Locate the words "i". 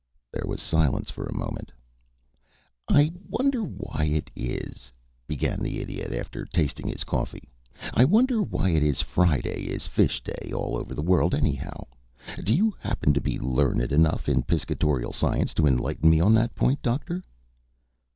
2.89-3.11, 7.93-8.05